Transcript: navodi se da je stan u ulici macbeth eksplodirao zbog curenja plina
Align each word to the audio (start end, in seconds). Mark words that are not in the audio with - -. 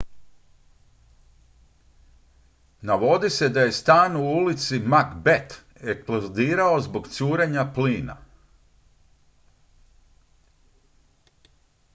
navodi 2.81 3.29
se 3.29 3.49
da 3.49 3.61
je 3.61 3.71
stan 3.81 4.15
u 4.15 4.23
ulici 4.23 4.79
macbeth 4.79 5.55
eksplodirao 5.89 6.81
zbog 6.81 7.07
curenja 7.07 7.71
plina 7.75 8.17